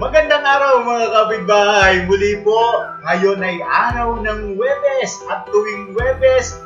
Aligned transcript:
Magandang 0.00 0.40
araw 0.40 0.80
mga 0.80 1.06
kapitbahay! 1.12 1.94
Muli 2.08 2.40
po, 2.40 2.56
ngayon 3.04 3.36
ay 3.44 3.60
araw 3.60 4.16
ng 4.24 4.56
Webes 4.56 5.12
at 5.28 5.44
tuwing 5.52 5.92
Webes, 5.92 6.56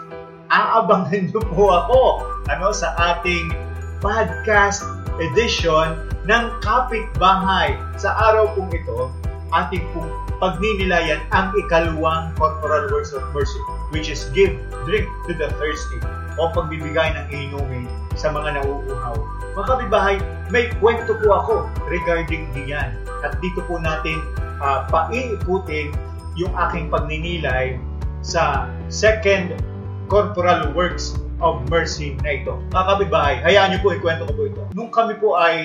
aabangan 0.54 1.26
niyo 1.26 1.42
po 1.50 1.74
ako 1.74 2.22
ano, 2.46 2.70
sa 2.70 2.94
ating 2.94 3.50
podcast 3.98 4.86
edition 5.18 5.98
ng 6.30 6.44
Kapitbahay. 6.62 7.74
Sa 7.98 8.14
araw 8.14 8.54
pong 8.54 8.70
ito, 8.70 9.10
ating 9.50 9.82
pong 9.90 10.14
pagninilayan 10.38 11.18
ang 11.34 11.50
ikalawang 11.58 12.30
corporal 12.38 12.86
works 12.94 13.10
of 13.10 13.26
mercy, 13.34 13.58
which 13.90 14.06
is 14.06 14.30
give 14.30 14.54
drink 14.86 15.10
to 15.26 15.34
the 15.34 15.50
thirsty 15.58 15.98
o 16.38 16.54
pagbibigay 16.54 17.10
ng 17.18 17.26
inumin 17.34 17.90
sa 18.14 18.30
mga 18.30 18.62
nauuhaw. 18.62 19.18
Mga 19.58 19.66
kabibahay, 19.66 20.16
may 20.54 20.70
kwento 20.78 21.18
po 21.18 21.34
ako 21.34 21.54
regarding 21.90 22.46
diyan. 22.54 23.03
At 23.24 23.40
dito 23.40 23.64
po 23.64 23.80
natin 23.80 24.20
uh, 24.60 24.84
paiikutin 24.92 25.90
yung 26.36 26.52
aking 26.68 26.92
pagninilay 26.92 27.80
sa 28.20 28.68
second 28.92 29.56
corporal 30.12 30.70
works 30.76 31.16
of 31.40 31.64
mercy 31.72 32.14
na 32.22 32.38
ito. 32.38 32.60
Mga 32.76 33.42
hayaan 33.42 33.68
niyo 33.74 33.80
po 33.80 33.88
ikwento 33.96 34.28
ko 34.28 34.32
po 34.36 34.42
ito. 34.46 34.62
Nung 34.76 34.92
kami 34.92 35.16
po 35.16 35.40
ay 35.40 35.56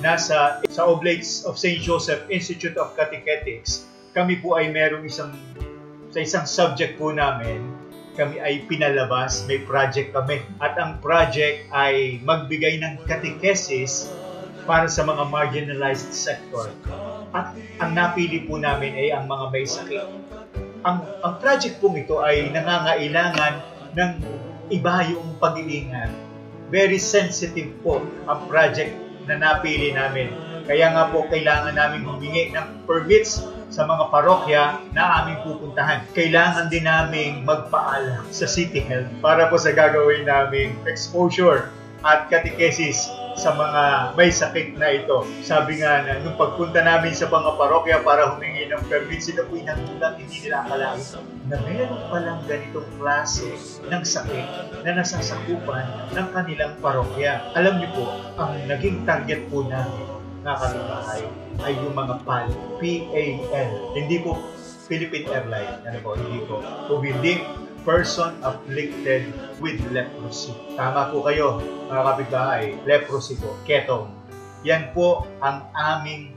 nasa 0.00 0.60
sa 0.68 0.82
Oblates 0.88 1.44
of 1.48 1.56
St. 1.56 1.80
Joseph 1.80 2.24
Institute 2.28 2.76
of 2.76 2.92
Catechetics, 2.96 3.88
kami 4.12 4.40
po 4.40 4.60
ay 4.60 4.68
merong 4.68 5.08
isang 5.08 5.32
sa 6.12 6.20
isang 6.20 6.44
subject 6.44 7.00
po 7.00 7.08
namin 7.08 7.64
kami 8.12 8.36
ay 8.44 8.68
pinalabas, 8.68 9.48
may 9.48 9.64
project 9.64 10.12
kami. 10.12 10.44
At 10.60 10.76
ang 10.76 11.00
project 11.00 11.68
ay 11.72 12.20
magbigay 12.20 12.76
ng 12.84 13.08
catechesis 13.08 14.12
para 14.64 14.86
sa 14.86 15.02
mga 15.02 15.28
marginalized 15.28 16.14
sector. 16.14 16.70
At 17.32 17.56
ang 17.80 17.92
napili 17.96 18.44
po 18.44 18.60
namin 18.60 18.94
ay 18.94 19.08
ang 19.14 19.26
mga 19.26 19.44
may 19.50 19.64
sakit. 19.66 20.04
Ang, 20.82 20.98
ang 21.22 21.34
project 21.38 21.78
po 21.78 21.94
ito 21.94 22.18
ay 22.20 22.50
nangangailangan 22.50 23.54
ng 23.94 24.10
iba 24.72 24.94
yung 25.08 25.36
pag-iingat. 25.38 26.10
Very 26.72 26.96
sensitive 26.96 27.70
po 27.84 28.00
ang 28.26 28.48
project 28.48 28.96
na 29.28 29.38
napili 29.38 29.92
namin. 29.92 30.32
Kaya 30.64 30.94
nga 30.94 31.10
po 31.10 31.26
kailangan 31.26 31.74
namin 31.74 32.06
humingi 32.06 32.54
ng 32.54 32.86
permits 32.86 33.42
sa 33.72 33.88
mga 33.88 34.12
parokya 34.12 34.62
na 34.92 35.24
aming 35.24 35.40
pupuntahan. 35.48 36.04
Kailangan 36.12 36.68
din 36.68 36.84
namin 36.84 37.40
magpaalam 37.48 38.28
sa 38.28 38.44
City 38.44 38.84
Health 38.84 39.08
para 39.24 39.48
po 39.48 39.56
sa 39.56 39.72
gagawin 39.72 40.28
naming 40.28 40.76
exposure 40.84 41.72
at 42.04 42.28
catechesis 42.28 43.08
sa 43.36 43.56
mga 43.56 43.82
may 44.16 44.30
sakit 44.30 44.76
na 44.76 44.88
ito. 44.92 45.24
Sabi 45.40 45.80
nga 45.80 46.04
na 46.04 46.20
nung 46.20 46.36
pagpunta 46.36 46.84
namin 46.84 47.12
sa 47.16 47.28
mga 47.28 47.56
parokya 47.56 48.04
para 48.04 48.36
humingi 48.36 48.68
ng 48.68 48.82
permit, 48.86 49.24
sila 49.24 49.44
po 49.48 49.56
inagulat, 49.56 50.20
hindi 50.20 50.48
nila 50.48 50.66
akalain 50.66 51.02
na 51.48 51.56
meron 51.64 52.02
palang 52.12 52.40
ganitong 52.46 52.88
klase 53.00 53.56
ng 53.88 54.02
sakit 54.04 54.46
na 54.84 54.90
nasasakupan 54.96 55.84
ng 56.12 56.28
kanilang 56.32 56.74
parokya. 56.78 57.40
Alam 57.56 57.80
niyo 57.80 57.88
po, 57.96 58.04
ang 58.38 58.52
naging 58.68 59.04
target 59.08 59.40
po 59.48 59.64
namin 59.64 60.06
na 60.42 60.58
kapitbahay 60.58 61.22
ay 61.62 61.72
yung 61.78 61.94
mga 61.94 62.14
PAL, 62.26 62.48
P-A-L. 62.82 63.70
Hindi 63.94 64.16
po 64.20 64.38
Philippine 64.90 65.30
Airlines, 65.30 65.78
ano 65.86 65.98
po, 66.02 66.18
hindi 66.18 66.42
po. 66.44 66.58
Kung 66.90 67.00
hindi, 67.06 67.40
person 67.82 68.34
afflicted 68.42 69.26
with 69.58 69.78
leprosy. 69.90 70.54
Tama 70.74 71.10
po 71.10 71.26
kayo, 71.26 71.62
mga 71.90 72.02
kapitbahay. 72.02 72.64
Leprosy 72.86 73.38
po, 73.38 73.54
ketong. 73.66 74.10
Yan 74.62 74.94
po 74.94 75.26
ang 75.42 75.66
aming 75.74 76.34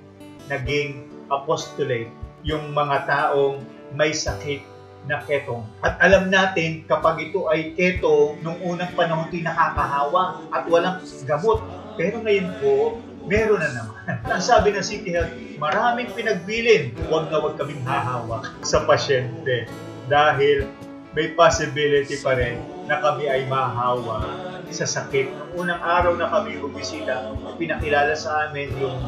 naging 0.49 1.09
apostolate, 1.29 2.09
yung 2.45 2.73
mga 2.73 3.05
taong 3.05 3.61
may 3.93 4.13
sakit 4.13 4.61
na 5.05 5.21
ketong. 5.21 5.61
At 5.85 6.01
alam 6.01 6.33
natin, 6.33 6.85
kapag 6.89 7.29
ito 7.29 7.45
ay 7.49 7.77
keto, 7.77 8.37
nung 8.41 8.57
unang 8.65 8.89
panahon 8.97 9.29
ito'y 9.29 9.45
nakakahawa 9.45 10.41
at 10.49 10.65
walang 10.65 11.01
gamot. 11.29 11.61
Pero 11.95 12.25
ngayon 12.25 12.49
po, 12.57 12.97
meron 13.29 13.61
na 13.61 13.69
naman. 13.69 13.97
Ang 14.33 14.41
sabi 14.41 14.73
ng 14.73 14.85
City 14.85 15.13
Health, 15.13 15.33
maraming 15.61 16.09
pinagbilin, 16.13 16.93
huwag 17.09 17.29
na 17.29 17.37
huwag 17.41 17.57
kaming 17.57 17.81
hahawak 17.85 18.49
sa 18.65 18.85
pasyente 18.85 19.69
dahil 20.09 20.69
may 21.15 21.31
possibility 21.31 22.19
pa 22.19 22.35
rin 22.35 22.59
na 22.91 22.99
kami 22.99 23.31
ay 23.31 23.47
mahawa 23.47 24.27
sa 24.67 24.83
sakit. 24.83 25.55
Unang 25.55 25.79
araw 25.79 26.19
na 26.19 26.27
kami 26.27 26.59
bumisita, 26.59 27.31
pinakilala 27.55 28.11
sa 28.19 28.51
amin 28.51 28.67
yung 28.75 28.99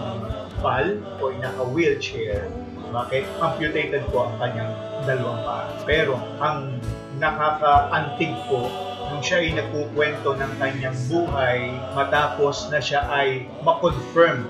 pal 0.64 1.04
o 1.20 1.36
naka-wheelchair. 1.36 2.48
Bakit? 2.88 3.28
Amputated 3.44 4.08
po 4.08 4.32
ang 4.32 4.40
kanyang 4.40 4.72
dalawang 5.04 5.44
paa. 5.44 5.68
Pero 5.84 6.16
ang 6.40 6.80
nakaka-antig 7.20 8.32
po 8.48 8.72
nung 9.12 9.20
siya 9.20 9.44
ay 9.44 9.60
nagkukwento 9.60 10.40
ng 10.40 10.52
kanyang 10.64 10.96
buhay 11.12 11.76
matapos 11.92 12.72
na 12.72 12.80
siya 12.80 13.04
ay 13.12 13.52
makonfirm 13.68 14.48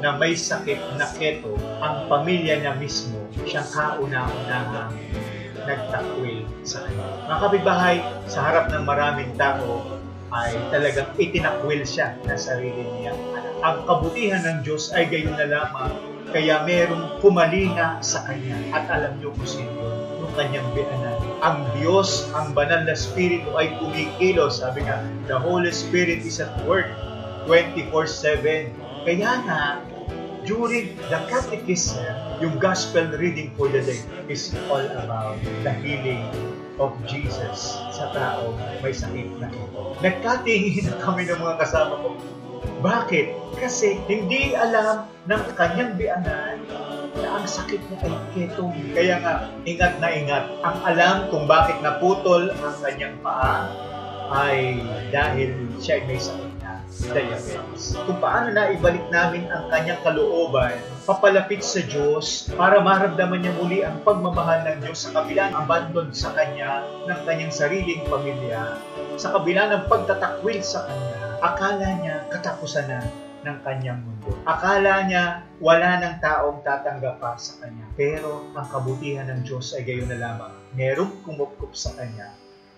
na 0.00 0.16
may 0.16 0.32
sakit 0.32 0.80
na 0.96 1.08
keto, 1.12 1.56
ang 1.84 2.08
pamilya 2.08 2.60
niya 2.60 2.72
mismo 2.76 3.16
siyang 3.44 3.68
kauna-unahang 3.68 4.92
nagtakwil 5.64 6.44
sa 6.64 6.84
kanya. 6.84 7.06
Mga 7.28 7.38
kapitbahay, 7.40 7.96
sa 8.28 8.38
harap 8.44 8.72
ng 8.72 8.84
maraming 8.84 9.32
tao, 9.36 9.84
ay 10.34 10.56
talagang 10.72 11.10
itinakwil 11.16 11.82
siya 11.86 12.16
na 12.26 12.34
sarili 12.34 12.84
niya. 13.00 13.14
Ang 13.64 13.86
kabutihan 13.88 14.42
ng 14.44 14.58
Diyos 14.66 14.92
ay 14.92 15.08
gayon 15.08 15.36
na 15.36 15.48
lamang, 15.48 15.92
kaya 16.34 16.64
merong 16.66 17.20
kumalina 17.22 18.02
sa 18.02 18.26
kanya 18.26 18.58
at 18.74 18.84
alam 18.90 19.16
niyo 19.22 19.30
kung 19.36 19.46
sino 19.46 19.70
yung 20.18 20.32
kanyang 20.34 20.66
bianan 20.74 21.14
ang 21.44 21.60
Diyos, 21.76 22.32
ang 22.32 22.56
banal 22.56 22.88
na 22.88 22.96
Espiritu 22.96 23.52
ay 23.60 23.76
kumikilos. 23.76 24.64
Sabi 24.64 24.88
nga, 24.88 25.04
the 25.28 25.36
Holy 25.36 25.68
Spirit 25.68 26.24
is 26.24 26.40
at 26.40 26.50
work 26.64 26.88
24-7. 27.44 28.72
Kaya 29.04 29.30
nga, 29.44 29.84
during 30.44 30.96
the 31.08 31.18
catechism, 31.28 32.04
yung 32.40 32.60
gospel 32.60 33.04
reading 33.16 33.52
for 33.56 33.68
the 33.72 33.80
day 33.80 34.00
is 34.28 34.52
all 34.68 34.84
about 35.00 35.40
the 35.64 35.72
healing 35.80 36.24
of 36.76 36.92
Jesus 37.08 37.80
sa 37.94 38.12
tao 38.12 38.52
may 38.84 38.92
sakit 38.92 39.28
na 39.40 39.48
ito. 39.48 39.96
Nagkatingin 40.04 40.92
kami 41.00 41.24
ng 41.28 41.40
mga 41.40 41.56
kasama 41.64 41.94
ko. 42.00 42.08
Bakit? 42.84 43.56
Kasi 43.56 43.96
hindi 44.04 44.52
alam 44.52 45.08
ng 45.24 45.42
kanyang 45.56 45.96
bianan 45.96 46.60
na 47.16 47.28
ang 47.40 47.46
sakit 47.46 47.80
mo 47.88 47.96
ay 48.02 48.12
ketong. 48.34 48.74
Kaya 48.92 49.22
nga, 49.22 49.34
ingat 49.64 50.02
na 50.02 50.08
ingat. 50.12 50.44
Ang 50.60 50.78
alam 50.84 51.16
kung 51.30 51.48
bakit 51.48 51.78
naputol 51.80 52.52
ang 52.52 52.74
kanyang 52.82 53.16
paa 53.22 53.70
ay 54.34 54.82
dahil 55.14 55.54
siya 55.78 56.00
ay 56.00 56.02
may 56.10 56.20
sakit 56.20 56.53
diabetes. 57.02 57.98
Kung 58.06 58.18
paano 58.22 58.54
na 58.54 58.70
ibalik 58.70 59.06
namin 59.10 59.50
ang 59.50 59.66
kanyang 59.72 60.00
kalooban, 60.06 60.78
papalapit 61.08 61.66
sa 61.66 61.82
Diyos 61.82 62.48
para 62.54 62.78
maramdaman 62.78 63.42
niya 63.42 63.54
muli 63.58 63.82
ang 63.82 64.00
pagmamahal 64.06 64.62
ng 64.68 64.78
Diyos 64.86 65.08
sa 65.08 65.10
kabila 65.16 65.50
ng 65.50 65.56
abandon 65.58 66.08
sa 66.14 66.30
kanya 66.32 66.86
ng 67.10 67.20
kanyang 67.26 67.52
sariling 67.52 68.02
pamilya, 68.06 68.78
sa 69.18 69.34
kabila 69.34 69.70
ng 69.70 69.82
pagtatakwil 69.86 70.58
sa 70.62 70.86
kanya, 70.86 71.38
akala 71.42 71.88
niya 72.02 72.16
katapusan 72.30 72.86
na 72.90 73.00
ng 73.44 73.58
kanyang 73.60 74.00
mundo. 74.00 74.32
Akala 74.48 75.04
niya 75.04 75.44
wala 75.60 76.00
ng 76.00 76.16
taong 76.18 76.64
tatanggap 76.64 77.20
pa 77.20 77.36
sa 77.36 77.60
kanya. 77.60 77.84
Pero 77.94 78.48
ang 78.56 78.66
kabutihan 78.66 79.28
ng 79.28 79.44
Diyos 79.44 79.76
ay 79.76 79.84
gayon 79.84 80.08
na 80.08 80.18
lamang. 80.18 80.52
Merong 80.72 81.22
kumupkup 81.22 81.76
sa 81.76 81.92
kanya. 81.94 82.32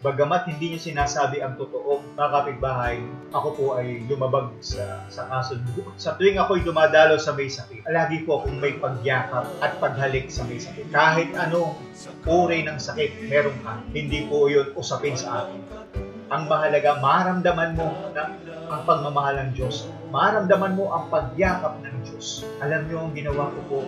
Bagamat 0.05 0.45
hindi 0.53 0.77
niya 0.77 0.93
sinasabi 0.93 1.41
ang 1.41 1.57
totoong 1.57 2.21
mga 2.21 2.29
kapitbahay, 2.29 3.01
ako 3.33 3.49
po 3.57 3.65
ay 3.81 4.05
lumabag 4.05 4.53
sa, 4.61 5.09
sa 5.09 5.25
kaso. 5.25 5.57
Sa 5.97 6.21
tuwing 6.21 6.37
ako'y 6.37 6.61
dumadalo 6.69 7.17
sa 7.17 7.33
may 7.33 7.49
sakit, 7.49 7.81
lagi 7.89 8.29
po 8.29 8.45
akong 8.45 8.61
may 8.61 8.77
pagyakap 8.77 9.49
at 9.65 9.73
paghalik 9.81 10.29
sa 10.29 10.45
may 10.45 10.61
sakit. 10.61 10.93
Kahit 10.93 11.33
anong 11.33 11.81
uri 12.29 12.69
ng 12.69 12.77
sakit 12.77 13.25
meron 13.25 13.57
ka, 13.65 13.81
hindi 13.97 14.29
po 14.29 14.53
yun 14.53 14.69
usapin 14.77 15.17
sa 15.17 15.49
akin. 15.49 15.65
Ang 16.29 16.45
mahalaga, 16.45 17.01
maramdaman 17.01 17.73
mo 17.81 17.89
na 18.13 18.37
ang 18.69 18.85
pagmamahal 18.85 19.49
ng 19.49 19.51
Diyos. 19.57 19.89
Maramdaman 20.13 20.77
mo 20.77 20.93
ang 20.93 21.09
pagyakap 21.09 21.81
ng 21.81 21.97
Diyos. 22.05 22.45
Alam 22.61 22.85
niyo 22.85 23.01
ang 23.01 23.17
ginawa 23.17 23.49
ko 23.49 23.61
po, 23.65 23.79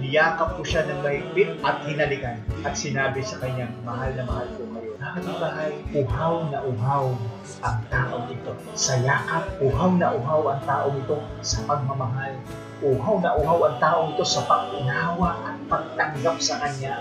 niyakap 0.00 0.56
ko 0.56 0.62
siya 0.64 0.88
ng 0.88 1.04
mahigpit 1.04 1.60
at 1.60 1.84
hinalikan 1.84 2.40
at 2.64 2.74
sinabi 2.74 3.20
sa 3.20 3.38
kanyang, 3.38 3.70
mahal 3.84 4.10
na 4.16 4.24
mahal 4.24 4.48
ko 4.56 4.62
kayo. 4.72 4.90
Nakatibahay, 5.00 5.72
uhaw 5.96 6.34
na 6.48 6.58
uhaw 6.64 7.04
ang 7.64 7.78
taong 7.88 8.26
ito. 8.32 8.52
Sa 8.76 8.96
yakap, 9.00 9.60
uhaw 9.60 9.96
na 9.96 10.12
uhaw 10.16 10.42
ang 10.56 10.62
taong 10.64 10.96
ito 10.96 11.16
sa 11.44 11.64
pagmamahal. 11.68 12.34
Uhaw 12.80 13.16
na 13.20 13.36
uhaw 13.36 13.60
ang 13.68 13.76
taong 13.76 14.08
ito 14.16 14.24
sa 14.24 14.44
pag-unawa 14.48 15.36
at 15.44 15.56
pagtanggap 15.68 16.36
sa 16.40 16.60
kanya 16.64 17.00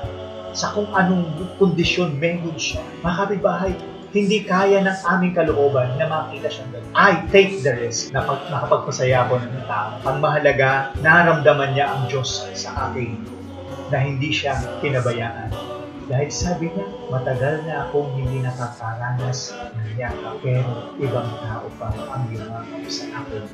sa 0.53 0.73
kung 0.73 0.89
anong 0.91 1.45
kondisyon 1.61 2.17
meron 2.17 2.57
siya. 2.57 2.81
Mga 3.05 3.15
kapitbahay, 3.15 3.73
hindi 4.09 4.41
kaya 4.41 4.81
ng 4.81 4.97
aming 5.05 5.33
kalooban 5.37 5.93
na 6.01 6.09
makita 6.09 6.49
siyang 6.49 6.71
ganun. 6.73 6.91
I 6.97 7.11
take 7.29 7.61
the 7.61 7.77
risk 7.77 8.09
na 8.09 8.25
pag 8.25 8.49
nakapagpasaya 8.49 9.29
ko 9.29 9.37
ng 9.37 9.65
tao. 9.69 10.01
Ang 10.09 10.17
mahalaga, 10.17 10.93
naramdaman 10.97 11.77
niya 11.77 11.93
ang 11.93 12.09
Diyos 12.09 12.49
sa 12.57 12.89
akin 12.89 13.21
na 13.93 13.97
hindi 14.01 14.33
siya 14.33 14.57
pinabayaan. 14.81 15.53
Dahil 16.09 16.29
sabi 16.33 16.73
niya, 16.73 16.89
matagal 17.13 17.69
na 17.69 17.85
akong 17.85 18.09
hindi 18.17 18.41
nakakaranas 18.41 19.53
ng 19.77 19.93
yakap, 19.93 20.41
pero 20.41 20.97
ibang 20.97 21.29
tao 21.45 21.69
pa 21.77 21.93
ang 21.93 22.25
yumakap 22.33 22.81
sa 22.89 23.05
akin 23.21 23.45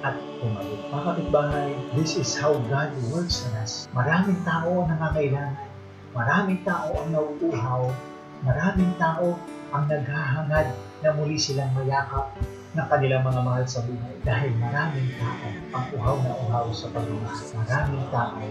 at 0.00 0.16
pumalit. 0.40 0.80
Mga 0.88 1.02
kapitbahay, 1.04 1.68
this 2.00 2.16
is 2.16 2.32
how 2.32 2.56
God 2.72 2.96
works 3.12 3.44
in 3.44 3.52
us. 3.60 3.92
Maraming 3.92 4.40
tao 4.48 4.88
ang 4.88 4.88
nangangailangan. 4.88 5.68
Maraming 6.16 6.60
tao 6.64 6.96
ang 6.96 7.08
nauuhaw. 7.12 7.92
Maraming 8.40 8.92
tao 8.96 9.36
ang 9.72 9.84
naghahangad 9.88 10.66
na 11.04 11.10
muli 11.14 11.36
silang 11.36 11.72
mayakap 11.76 12.34
ng 12.74 12.86
kanilang 12.88 13.24
mga 13.24 13.40
mahal 13.44 13.64
sa 13.64 13.80
buhay. 13.84 14.14
Dahil 14.24 14.52
maraming 14.60 15.10
tao 15.16 15.48
ang 15.72 15.84
uhaw 15.94 16.16
na 16.24 16.32
uhaw 16.36 16.66
sa 16.72 16.86
pagmamahal. 16.92 17.46
Maraming 17.64 18.06
tao 18.12 18.42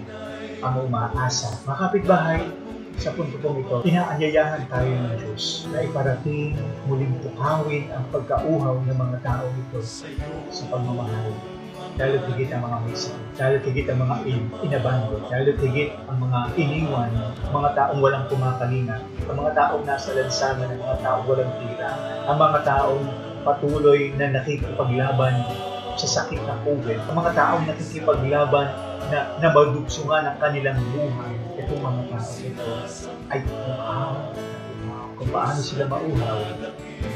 ang 0.61 0.75
umaasa. 0.81 1.47
Mga 1.65 1.77
kapitbahay, 1.77 2.41
sa 2.97 3.13
punto 3.13 3.37
pong 3.37 3.61
ito, 3.61 3.85
inaanyayahan 3.85 4.65
tayo 4.65 4.89
ng 4.89 5.13
Diyos 5.21 5.69
na 5.69 5.85
iparating 5.85 6.57
muling 6.89 7.13
tukawin 7.21 7.93
ang 7.93 8.09
pagkauhaw 8.09 8.81
ng 8.89 8.97
mga 8.97 9.17
tao 9.21 9.45
ito 9.53 9.79
sa 10.49 10.63
pagmamahal. 10.73 11.56
Lalo 11.97 12.15
tigit 12.29 12.53
ang 12.53 12.61
mga 12.61 12.77
may 12.85 12.93
sakit, 12.93 13.57
tigit 13.65 13.87
ang 13.89 13.99
mga 14.05 14.15
in, 14.29 14.41
inabando, 14.61 15.17
lalo 15.17 15.49
tigit 15.57 15.89
ang 16.05 16.17
mga 16.21 16.39
iniwan, 16.53 17.09
mga 17.49 17.69
taong 17.73 17.99
walang 18.01 18.25
kumakalinga, 18.29 19.01
ang 19.25 19.37
mga 19.37 19.51
taong 19.57 19.81
nasa 19.81 20.13
lansangan, 20.13 20.69
ang 20.69 20.81
mga 20.81 20.97
taong 21.01 21.25
walang 21.25 21.53
tira, 21.57 21.89
ang 22.29 22.37
mga 22.37 22.59
taong 22.61 23.03
patuloy 23.41 24.13
na 24.13 24.29
nakikipaglaban 24.29 25.41
sa 25.97 26.21
sakit 26.21 26.37
ng 26.45 26.59
COVID, 26.61 26.97
ang 27.09 27.15
mga 27.17 27.31
taong 27.33 27.63
nakikipaglaban 27.65 28.67
na 29.09 29.19
nabadugsungan 29.41 30.29
ang 30.29 30.37
kanilang 30.37 30.77
buhay. 30.93 31.33
Itong 31.57 31.81
mga 31.81 32.01
tao 32.13 32.31
ito 32.43 32.73
ay 33.33 33.39
umahaw. 33.41 34.13
Kung 35.17 35.33
paano 35.33 35.57
sila 35.57 35.89
mauhaw, 35.89 36.39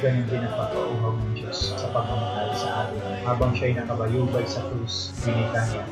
ganun 0.02 0.26
din 0.26 0.42
ang 0.42 0.58
pagpauhaw 0.58 1.14
ng 1.22 1.38
Diyos 1.38 1.78
sa 1.78 1.86
pagmamahal 1.94 2.50
sa 2.58 2.90
atin. 2.90 2.98
Habang 3.22 3.54
siya'y 3.54 3.78
nakabayubay 3.78 4.42
sa 4.50 4.66
krus, 4.66 5.14
binita 5.22 5.62
niya, 5.70 5.86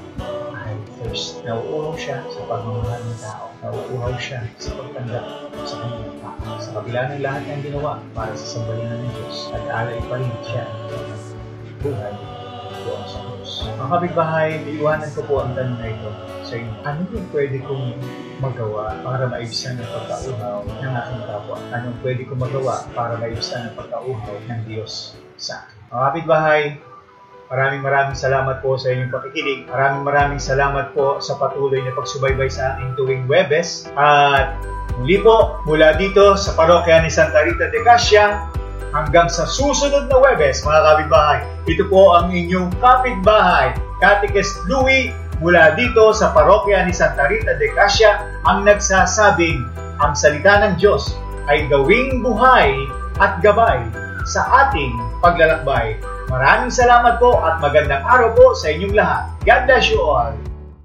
I 0.70 0.74
thirst. 0.98 1.46
Nauuhaw 1.46 1.94
siya 1.94 2.26
sa 2.26 2.42
pagmamahal 2.50 3.02
ng 3.06 3.20
tao. 3.22 3.54
Nauuhaw 3.62 4.18
siya 4.18 4.42
sa 4.58 4.74
pagtanggap 4.74 5.54
sa 5.70 5.76
kanyang 5.86 6.18
tao. 6.18 6.58
Sa 6.58 6.70
kabila 6.82 7.00
ng 7.14 7.22
lahat 7.22 7.44
ng 7.46 7.62
ginawa 7.62 8.02
para 8.18 8.34
sa 8.34 8.58
sambayanan 8.58 9.06
ng 9.06 9.14
Diyos, 9.14 9.38
nag-alay 9.54 10.02
pa 10.10 10.16
rin 10.18 10.34
siya 10.50 10.66
buhay 11.86 12.14
doon 12.90 13.06
sa 13.06 13.20
krus. 13.22 13.52
Mga 13.78 13.90
kapitbahay, 13.94 14.50
iiwanan 14.66 15.12
ko 15.14 15.22
po 15.30 15.36
ang 15.46 15.54
tanong 15.54 15.78
na 15.78 15.88
ito 15.94 16.10
sa 16.42 16.54
inyo. 16.58 16.74
Ano 16.82 17.00
yung 17.14 17.28
pwede 17.30 17.58
kong 17.62 17.86
magawa 18.42 18.98
para 19.06 19.30
maibsan 19.30 19.78
ang 19.78 19.90
pagkauhaw 19.94 20.66
ng 20.66 20.94
aking 20.98 21.22
kapwa? 21.30 21.58
Anong 21.70 21.98
pwede 22.02 22.22
kong 22.26 22.42
magawa 22.42 22.76
para 22.98 23.14
maibsan 23.22 23.70
ang 23.70 23.76
pagkauhaw 23.78 24.36
ng 24.50 24.62
Diyos 24.66 25.14
sa 25.38 25.70
akin? 25.70 25.78
Mga 25.94 26.04
kapitbahay, 26.10 26.64
Maraming 27.50 27.82
maraming 27.82 28.14
salamat 28.14 28.62
po 28.62 28.78
sa 28.78 28.94
inyong 28.94 29.10
pakikinig. 29.10 29.66
Maraming 29.66 30.06
maraming 30.06 30.38
salamat 30.38 30.94
po 30.94 31.18
sa 31.18 31.34
patuloy 31.42 31.82
na 31.82 31.98
pagsubaybay 31.98 32.46
sa 32.46 32.78
ating 32.78 32.94
tuwing 32.94 33.26
Webes. 33.26 33.90
At 33.98 34.62
muli 35.02 35.18
po, 35.18 35.58
mula 35.66 35.98
dito 35.98 36.38
sa 36.38 36.54
parokya 36.54 37.02
ni 37.02 37.10
Santa 37.10 37.42
Rita 37.42 37.74
de 37.74 37.82
Cassia, 37.82 38.54
hanggang 38.94 39.30
sa 39.30 39.46
susunod 39.46 40.10
na 40.10 40.18
Webes, 40.18 40.66
mga 40.66 40.82
kapitbahay. 40.82 41.40
Ito 41.70 41.84
po 41.90 42.18
ang 42.18 42.34
inyong 42.34 42.74
kapitbahay, 42.82 43.74
Catechist 44.02 44.66
Louie, 44.66 45.14
mula 45.40 45.76
dito 45.76 46.12
sa 46.12 46.36
parokya 46.36 46.84
ni 46.84 46.94
Santa 46.94 47.30
Rita 47.30 47.56
de 47.56 47.72
Cassia, 47.74 48.20
ang 48.48 48.68
nagsasabing, 48.68 49.64
ang 50.00 50.16
salita 50.16 50.64
ng 50.64 50.80
Diyos 50.80 51.16
ay 51.52 51.68
gawing 51.68 52.24
buhay 52.24 52.72
at 53.20 53.42
gabay 53.44 53.84
sa 54.28 54.68
ating 54.68 54.96
paglalakbay. 55.20 56.00
Maraming 56.30 56.70
salamat 56.70 57.18
po 57.18 57.42
at 57.42 57.58
magandang 57.58 58.06
araw 58.06 58.38
po 58.38 58.46
sa 58.54 58.70
inyong 58.70 58.96
lahat. 58.96 59.24
God 59.44 59.62
bless 59.66 59.90
you 59.90 59.98
all. 59.98 60.32